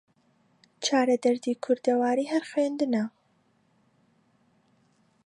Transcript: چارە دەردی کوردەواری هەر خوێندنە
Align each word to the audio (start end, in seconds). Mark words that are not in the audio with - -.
چارە 0.85 1.15
دەردی 1.23 1.59
کوردەواری 1.63 2.29
هەر 2.33 2.43
خوێندنە 2.49 3.03